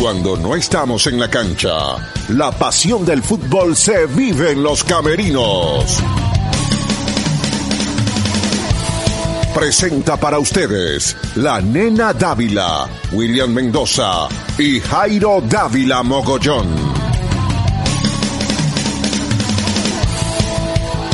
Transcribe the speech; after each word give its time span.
Cuando 0.00 0.36
no 0.36 0.54
estamos 0.54 1.06
en 1.06 1.18
la 1.18 1.28
cancha, 1.28 1.72
la 2.28 2.52
pasión 2.52 3.04
del 3.06 3.22
fútbol 3.22 3.74
se 3.74 4.06
vive 4.06 4.52
en 4.52 4.62
los 4.62 4.84
camerinos. 4.84 6.02
Presenta 9.54 10.18
para 10.18 10.38
ustedes 10.38 11.16
la 11.36 11.62
nena 11.62 12.12
Dávila, 12.12 12.86
William 13.12 13.50
Mendoza 13.50 14.28
y 14.58 14.80
Jairo 14.80 15.42
Dávila 15.48 16.02
Mogollón. 16.02 16.66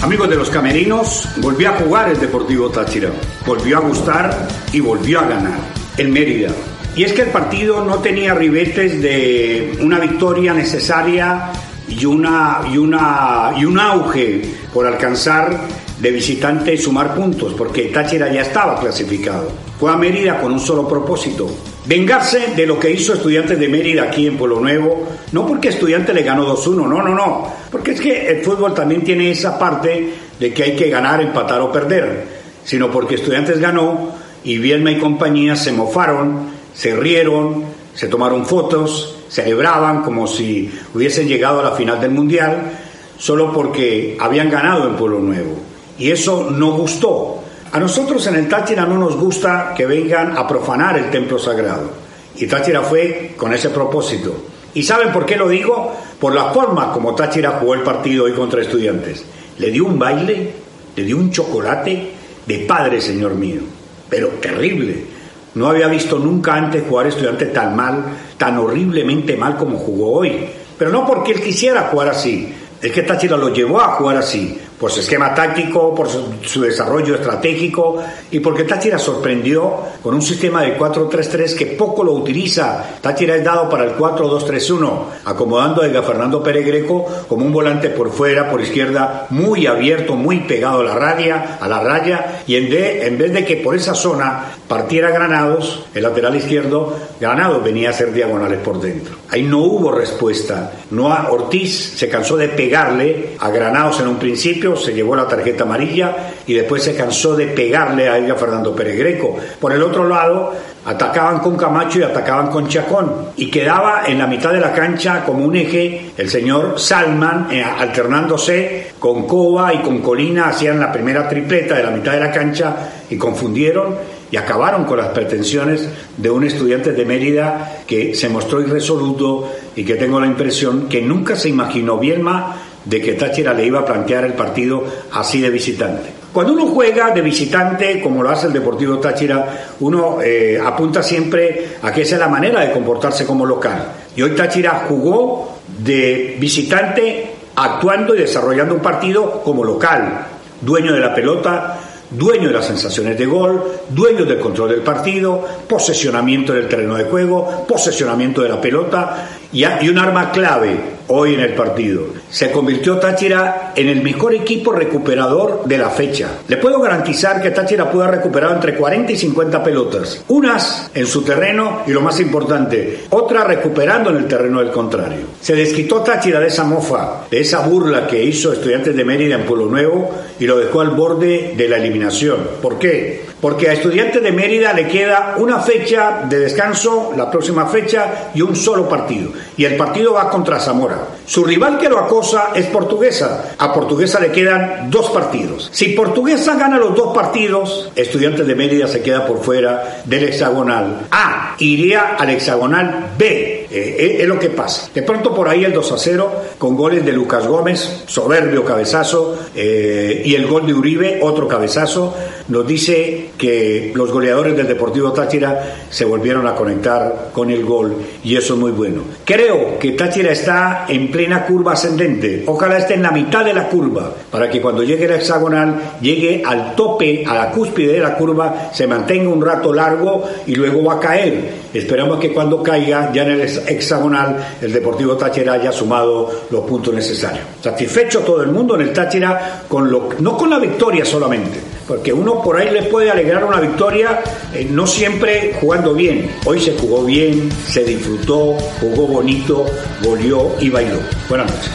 Amigos 0.03 0.29
de 0.29 0.35
los 0.35 0.51
camerinos, 0.51 1.29
volvió 1.37 1.71
a 1.71 1.79
jugar 1.79 2.09
el 2.11 2.19
Deportivo 2.19 2.69
Táchira, 2.69 3.11
volvió 3.47 3.79
a 3.79 3.80
gustar 3.80 4.49
y 4.73 4.80
volvió 4.80 5.21
a 5.21 5.27
ganar 5.29 5.61
el 5.97 6.09
Mérida. 6.09 6.51
Y 6.95 7.05
es 7.05 7.12
que 7.12 7.23
el 7.23 7.28
partido 7.28 7.84
no 7.84 8.01
tenía 8.01 8.34
ribetes 8.34 9.01
de 9.01 9.79
una 9.80 9.98
victoria 9.98 10.52
necesaria 10.52 11.51
y, 11.88 12.04
una, 12.04 12.60
y, 12.71 12.76
una, 12.76 13.52
y 13.57 13.65
un 13.65 13.79
auge 13.80 14.43
por 14.73 14.87
alcanzar 14.87 15.59
de 15.99 16.10
visitante 16.10 16.74
y 16.74 16.79
sumar 16.79 17.15
puntos, 17.15 17.54
porque 17.54 17.84
Táchira 17.84 18.30
ya 18.30 18.43
estaba 18.43 18.79
clasificado. 18.79 19.51
Fue 19.79 19.90
a 19.90 19.96
Mérida 19.96 20.40
con 20.40 20.52
un 20.52 20.60
solo 20.60 20.87
propósito, 20.87 21.49
vengarse 21.87 22.49
de 22.54 22.66
lo 22.66 22.79
que 22.79 22.90
hizo 22.90 23.15
Estudiantes 23.15 23.59
de 23.59 23.68
Mérida 23.68 24.04
aquí 24.04 24.27
en 24.27 24.37
Pueblo 24.37 24.60
Nuevo, 24.60 25.09
no 25.32 25.46
porque 25.46 25.68
Estudiantes 25.68 26.15
le 26.15 26.23
ganó 26.23 26.46
2-1, 26.56 26.88
no, 26.88 27.02
no, 27.02 27.15
no, 27.15 27.52
porque 27.71 27.93
es 27.93 28.01
que 28.01 28.29
el 28.29 28.43
fútbol 28.43 28.74
también 28.74 29.02
tiene 29.02 29.30
esa 29.30 29.59
parte 29.59 30.12
de 30.38 30.52
que 30.52 30.62
hay 30.62 30.77
que 30.77 30.90
ganar, 30.90 31.23
empatar 31.23 31.60
o 31.60 31.73
perder, 31.73 32.27
sino 32.65 32.90
porque 32.90 33.15
Estudiantes 33.15 33.59
ganó 33.59 34.12
y 34.45 34.59
Bielma 34.59 34.90
y 34.90 34.99
compañía 34.99 35.56
se 35.56 35.73
mofaron, 35.73 36.52
se 36.74 36.96
rieron, 36.96 37.65
se 37.95 38.09
tomaron 38.09 38.46
fotos, 38.46 39.16
celebraban 39.28 40.02
como 40.02 40.26
si 40.26 40.70
hubiesen 40.95 41.28
llegado 41.28 41.60
a 41.60 41.62
la 41.62 41.73
final 41.73 42.01
del 42.01 42.10
Mundial, 42.10 42.73
solo 43.18 43.52
porque 43.52 44.16
habían 44.20 44.51
ganado 44.51 44.88
en 44.88 44.96
Pueblo 44.96 45.18
Nuevo. 45.20 45.56
Y 45.98 46.10
eso 46.10 46.50
no 46.50 46.73
gustó. 46.73 47.43
A 47.73 47.80
nosotros 47.80 48.26
en 48.26 48.34
el 48.37 48.48
Táchira 48.48 48.84
no 48.84 48.98
nos 48.98 49.16
gusta 49.16 49.73
que 49.76 49.87
vengan 49.87 50.37
a 50.37 50.46
profanar 50.46 50.98
el 50.98 51.10
templo 51.10 51.38
sagrado. 51.38 51.90
Y 52.37 52.46
Táchira 52.46 52.82
fue 52.82 53.34
con 53.37 53.52
ese 53.52 53.70
propósito. 53.70 54.34
¿Y 54.74 54.82
saben 54.82 55.12
por 55.12 55.26
qué 55.26 55.37
lo 55.37 55.48
digo? 55.48 55.95
Por 56.18 56.34
la 56.34 56.52
forma 56.52 56.93
como 56.93 57.15
Táchira 57.15 57.59
jugó 57.60 57.74
el 57.74 57.82
partido 57.82 58.24
hoy 58.24 58.32
contra 58.32 58.62
estudiantes. 58.62 59.24
Le 59.59 59.70
dio 59.70 59.84
un 59.84 59.98
baile, 59.98 60.52
le 60.96 61.04
dio 61.04 61.16
un 61.16 61.30
chocolate 61.30 62.12
de 62.46 62.59
padre, 62.60 63.00
señor 63.00 63.34
mío. 63.34 63.60
Pero 64.09 64.28
terrible. 64.41 65.12
No 65.55 65.69
había 65.69 65.89
visto 65.89 66.19
nunca 66.19 66.55
antes 66.55 66.84
jugar 66.89 67.06
estudiante 67.06 67.47
tan 67.47 67.77
mal, 67.77 68.05
tan 68.39 68.59
horriblemente 68.59 69.37
mal 69.37 69.56
como 69.56 69.78
jugó 69.78 70.12
hoy. 70.21 70.47
Pero 70.78 70.91
no 70.91 71.06
porque 71.06 71.33
él 71.33 71.43
quisiera 71.43 71.89
jugar 71.91 72.09
así. 72.09 72.55
Es 72.81 72.91
que 72.91 73.03
Táchira 73.03 73.37
lo 73.37 73.50
llevó 73.50 73.81
a 73.81 73.93
jugar 73.93 74.17
así 74.17 74.59
por 74.82 74.91
su 74.91 74.98
esquema 74.98 75.32
táctico, 75.32 75.94
por 75.94 76.09
su, 76.09 76.25
su, 76.44 76.60
desarrollo 76.60 77.15
estratégico 77.15 78.03
y 78.32 78.41
porque 78.41 78.65
Táchira 78.65 78.98
sorprendió 78.98 79.76
con 80.03 80.12
un 80.12 80.20
sistema 80.20 80.62
de 80.62 80.76
4-3-3 80.76 81.56
que 81.56 81.66
poco 81.66 82.03
lo 82.03 82.15
utiliza. 82.15 82.97
Táchira 83.00 83.37
es 83.37 83.44
dado 83.44 83.70
para 83.70 83.84
el 83.84 83.97
4-2-3-1, 83.97 85.03
acomodando 85.25 85.82
a 85.82 86.03
Fernando 86.03 86.43
Pérez 86.43 86.66
Greco 86.66 87.06
como 87.28 87.47
un 87.47 87.53
volante 87.53 87.91
por 87.91 88.10
fuera, 88.10 88.50
por 88.50 88.60
izquierda, 88.60 89.28
muy 89.31 89.69
abierto, 89.69 90.16
muy 90.16 90.41
pegado 90.41 90.81
a 90.81 90.82
la 90.82 90.94
raya, 90.97 91.59
a 91.60 91.69
la 91.69 91.78
raya 91.78 92.43
y 92.49 92.56
en, 92.56 92.69
de, 92.69 93.06
en 93.06 93.19
vez 93.19 93.32
de 93.32 93.44
que 93.44 93.59
por 93.59 93.76
esa 93.76 93.94
zona 93.94 94.47
partiera 94.66 95.10
Granados, 95.10 95.84
el 95.94 96.03
lateral 96.03 96.34
izquierdo, 96.34 96.97
Granados 97.20 97.62
venía 97.62 97.91
a 97.91 97.93
hacer 97.93 98.12
diagonales 98.12 98.59
por 98.59 98.81
dentro. 98.81 99.14
Ahí 99.28 99.44
no 99.44 99.59
hubo 99.59 99.93
respuesta. 99.93 100.72
No 100.91 101.06
Ortiz 101.31 101.94
se 101.97 102.09
cansó 102.09 102.37
de 102.37 102.49
pegarle 102.49 103.37
a 103.38 103.49
Granados 103.50 104.00
en 104.00 104.09
un 104.09 104.16
principio, 104.16 104.72
se 104.77 104.93
llevó 104.93 105.15
la 105.15 105.27
tarjeta 105.27 105.65
amarilla 105.65 106.16
y 106.47 106.55
después 106.55 106.83
se 106.83 106.94
cansó 106.94 107.37
de 107.37 107.49
pegarle 107.49 108.09
a 108.09 108.19
Edgar 108.19 108.38
Fernando 108.38 108.75
Pérez 108.75 108.99
Greco. 108.99 109.37
Por 109.60 109.72
el 109.72 109.83
otro 109.83 110.09
lado, 110.09 110.53
atacaban 110.84 111.38
con 111.38 111.56
Camacho 111.56 112.00
y 112.00 112.03
atacaban 112.03 112.49
con 112.49 112.69
Chacón. 112.69 113.28
Y 113.37 113.50
quedaba 113.50 114.03
en 114.06 114.19
la 114.19 114.27
mitad 114.27 114.53
de 114.53 114.61
la 114.61 114.72
cancha 114.72 115.25
como 115.25 115.44
un 115.44 115.56
eje 115.56 116.12
el 116.16 116.28
señor 116.28 116.78
Salman, 116.78 117.49
eh, 117.50 117.62
alternándose 117.62 118.93
con 118.99 119.27
Cova 119.27 119.72
y 119.75 119.78
con 119.78 119.99
Colina, 119.99 120.49
hacían 120.49 120.81
la 120.81 120.93
primera 120.93 121.28
tripleta 121.28 121.77
de 121.77 121.82
la 121.82 121.91
mitad 121.91 122.12
de 122.12 122.21
la 122.21 122.31
cancha 122.31 122.77
y 123.11 123.16
confundieron 123.16 123.97
y 124.31 124.37
acabaron 124.37 124.84
con 124.84 124.97
las 124.97 125.09
pretensiones 125.09 125.87
de 126.16 126.31
un 126.31 126.44
estudiante 126.44 126.93
de 126.93 127.05
Mérida 127.05 127.82
que 127.87 128.15
se 128.15 128.31
mostró 128.31 128.62
irresoluto 128.62 129.53
y 129.77 129.84
que 129.84 129.97
tengo 129.97 130.19
la 130.19 130.27
impresión 130.27 130.88
que 130.88 131.03
nunca 131.03 131.37
se 131.37 131.50
imaginó 131.50 131.99
Bielma 131.99 132.56
de 132.84 133.00
que 133.00 133.15
Táchira 133.15 133.54
le 133.54 133.66
iba 133.66 133.81
a 133.81 133.84
plantear 133.84 134.25
el 134.25 134.34
partido 134.34 134.84
así 135.12 135.41
de 135.41 135.50
visitante. 135.50 136.22
Cuando 136.32 136.54
uno 136.54 136.66
juega 136.66 137.10
de 137.10 137.20
visitante, 137.20 138.00
como 138.00 138.22
lo 138.22 138.31
hace 138.31 138.47
el 138.47 138.54
Deportivo 138.54 138.98
Táchira, 138.98 139.66
uno 139.81 140.19
eh, 140.22 140.59
apunta 140.65 141.03
siempre 141.03 141.76
a 141.82 141.93
que 141.93 142.03
esa 142.03 142.15
es 142.15 142.20
la 142.20 142.28
manera 142.28 142.60
de 142.60 142.72
comportarse 142.72 143.26
como 143.26 143.44
local. 143.44 143.93
Y 144.16 144.22
hoy 144.22 144.31
Táchira 144.31 144.87
jugó 144.88 145.59
de 145.78 146.37
visitante 146.38 147.32
actuando 147.54 148.15
y 148.15 148.20
desarrollando 148.20 148.75
un 148.75 148.81
partido 148.81 149.43
como 149.43 149.62
local, 149.62 150.26
dueño 150.60 150.94
de 150.94 151.00
la 151.00 151.14
pelota, 151.14 151.78
dueño 152.10 152.49
de 152.49 152.54
las 152.54 152.66
sensaciones 152.66 153.19
de 153.19 153.26
gol, 153.26 153.62
dueño 153.91 154.25
del 154.25 154.38
control 154.38 154.70
del 154.70 154.81
partido, 154.81 155.47
posesionamiento 155.69 156.54
del 156.54 156.69
terreno 156.69 156.97
de 156.97 157.04
juego, 157.04 157.66
posesionamiento 157.69 158.43
de 158.43 158.49
la 158.49 158.60
pelota 158.60 159.28
y, 159.53 159.64
y 159.64 159.88
un 159.88 159.99
arma 159.99 160.31
clave 160.31 161.02
hoy 161.12 161.34
en 161.34 161.41
el 161.41 161.55
partido. 161.55 162.05
Se 162.31 162.50
convirtió 162.50 162.99
Táchira 162.99 163.73
en 163.77 163.89
el 163.89 164.03
mejor 164.03 164.34
equipo 164.34 164.73
recuperador 164.73 165.62
de 165.65 165.78
la 165.78 165.91
fecha. 165.91 166.28
Le 166.49 166.56
puedo 166.56 166.81
garantizar 166.81 167.43
que 167.43 167.50
Táchira 167.50 167.91
pudo 167.91 168.05
haber 168.05 168.17
recuperado 168.17 168.55
entre 168.55 168.75
40 168.77 169.12
y 169.12 169.17
50 169.17 169.62
pelotas. 169.62 170.25
Unas 170.28 170.91
en 170.95 171.06
su 171.06 171.23
terreno 171.23 171.83
y 171.87 171.93
lo 171.93 172.00
más 172.00 172.21
importante, 172.21 173.05
otra 173.11 173.45
recuperando 173.45 174.11
en 174.11 174.17
el 174.17 174.27
terreno 174.27 174.61
del 174.61 174.71
contrario. 174.71 175.27
Se 175.41 175.55
desquitó 175.55 176.03
Táchira 176.03 176.41
de 176.41 176.49
esa 176.49 176.65
mofa, 176.65 177.25
de 177.31 177.41
esa 177.41 177.61
burla 177.61 178.06
que 178.06 178.23
hizo 178.23 178.53
Estudiantes 178.53 178.97
de 178.97 179.05
Mérida 179.05 179.34
en 179.34 179.44
Pueblo 179.44 179.67
Nuevo 179.67 180.11
y 180.39 180.47
lo 180.47 180.59
dejó 180.59 180.81
al 180.81 180.91
borde 180.91 181.55
de 181.56 181.69
la 181.69 181.77
eliminación. 181.77 182.39
¿Por 182.61 182.79
qué? 182.79 183.25
Porque 183.41 183.69
a 183.69 183.73
Estudiantes 183.73 184.23
de 184.23 184.33
Mérida 184.33 184.73
le 184.73 184.87
queda 184.87 185.34
una 185.39 185.61
fecha 185.61 186.23
de 186.29 186.39
descanso, 186.39 187.12
la 187.17 187.31
próxima 187.31 187.67
fecha, 187.67 188.31
y 188.34 188.41
un 188.41 188.55
solo 188.55 188.89
partido. 188.89 189.31
Y 189.56 189.65
el 189.65 189.77
partido 189.77 190.15
va 190.15 190.31
contra 190.31 190.61
Zamora. 190.61 191.02
Su 191.27 191.45
rival 191.45 191.79
que 191.79 191.89
lo 191.89 191.99
acosa 191.99 192.51
es 192.55 192.67
Portuguesa. 192.67 193.55
A 193.59 193.73
Portuguesa 193.73 194.21
le 194.21 194.33
quedan 194.33 194.91
dos 194.91 195.11
partidos. 195.11 195.69
Si 195.73 195.91
Portuguesa 195.91 196.57
gana 196.57 196.79
los 196.79 196.95
dos 196.95 197.15
partidos, 197.15 197.91
Estudiantes 197.95 198.47
de 198.47 198.55
Mérida 198.55 198.87
se 198.87 199.03
queda 199.03 199.27
por 199.27 199.43
fuera 199.43 200.03
del 200.05 200.25
hexagonal 200.25 201.07
A. 201.11 201.55
Iría 201.59 202.17
al 202.19 202.31
hexagonal 202.31 203.12
B. 203.19 203.51
Eh, 203.73 204.19
es 204.21 204.29
lo 204.29 204.39
que 204.39 204.51
pasa. 204.51 204.91
De 204.95 205.03
pronto 205.03 205.35
por 205.35 205.49
ahí 205.49 205.65
el 205.65 205.73
2 205.73 205.93
a 205.93 205.99
0 205.99 206.33
con 206.59 206.77
goles 206.77 207.05
de 207.05 207.13
Lucas 207.13 207.47
Gómez, 207.47 208.05
soberbio 208.07 208.65
cabezazo, 208.65 209.37
eh, 209.55 210.23
y 210.25 210.35
el 210.35 210.47
gol 210.47 210.67
de 210.67 210.75
Uribe, 210.75 211.19
otro 211.23 211.49
cabezazo, 211.49 212.15
nos 212.49 212.67
dice 212.67 213.31
que 213.39 213.93
los 213.95 214.13
goleadores 214.13 214.57
del 214.57 214.69
Deportivo 214.69 215.13
Táchira 215.13 215.87
se 215.89 216.05
volvieron 216.05 216.47
a 216.47 216.55
conectar 216.55 217.31
con 217.33 217.51
el 217.51 217.65
gol 217.65 217.97
y 218.23 218.37
eso 218.37 218.55
es 218.55 218.61
muy 218.61 218.73
bueno. 218.73 219.03
Creo 219.25 219.79
que 219.79 219.93
Táchira 219.93 220.33
está 220.33 220.87
en 220.89 221.11
plena 221.11 221.47
curva 221.47 221.73
ascendente. 221.73 222.45
Ojalá 222.47 222.79
esté 222.79 222.95
en 222.95 223.03
la 223.03 223.11
mitad 223.11 223.45
de 223.45 223.55
la 223.55 223.69
curva 223.69 224.13
para 224.31 224.51
que 224.51 224.61
cuando 224.61 224.83
llegue 224.83 225.07
el 225.07 225.13
hexagonal 225.13 225.99
llegue 226.01 226.43
al 226.45 226.75
tope, 226.75 227.25
a 227.27 227.35
la 227.35 227.51
cúspide 227.51 227.95
de 227.95 228.01
la 228.01 228.17
curva, 228.17 228.71
se 228.73 228.87
mantenga 228.87 229.31
un 229.31 229.45
rato 229.45 229.73
largo 229.73 230.25
y 230.47 230.55
luego 230.55 230.85
va 230.85 230.95
a 230.95 231.01
caer. 231.01 231.63
Esperamos 231.73 232.19
que 232.19 232.33
cuando 232.33 232.63
caiga 232.63 233.11
ya 233.13 233.23
en 233.23 233.31
el 233.33 233.41
hexagonal 233.67 234.56
el 234.61 234.73
Deportivo 234.73 235.17
Táchira 235.17 235.55
haya 235.55 235.73
sumado 235.73 236.31
los 236.50 236.64
puntos 236.64 236.94
necesarios. 236.94 237.44
Satisfecho 237.62 238.20
todo 238.20 238.43
el 238.43 238.50
mundo 238.50 238.75
en 238.75 238.82
el 238.82 238.93
Táchira 238.93 239.62
con 239.69 239.91
lo, 239.91 240.11
no 240.19 240.37
con 240.37 240.50
la 240.50 240.59
victoria 240.59 241.05
solamente, 241.05 241.59
porque 241.87 242.12
uno 242.12 242.43
por 242.43 242.56
ahí 242.56 242.70
le 242.70 242.85
puede 242.85 243.11
alegrar 243.11 243.44
una 243.44 243.61
victoria, 243.61 244.20
eh, 244.53 244.67
no 244.70 244.87
siempre 244.87 245.56
jugando 245.61 245.94
bien. 245.94 246.31
Hoy 246.44 246.61
se 246.61 246.76
jugó 246.76 247.05
bien, 247.05 247.50
se 247.69 247.85
disfrutó, 247.85 248.56
jugó 248.81 249.06
bonito, 249.06 249.67
goleó 250.03 250.55
y 250.61 250.70
bailó. 250.70 250.99
Buenas 251.29 251.50
noches. 251.50 251.70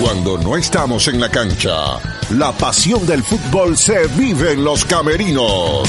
Cuando 0.00 0.38
no 0.38 0.56
estamos 0.56 1.08
en 1.08 1.20
la 1.20 1.28
cancha, 1.28 1.98
la 2.30 2.52
pasión 2.52 3.04
del 3.04 3.24
fútbol 3.24 3.76
se 3.76 4.06
vive 4.16 4.52
en 4.52 4.62
los 4.62 4.84
camerinos. 4.84 5.88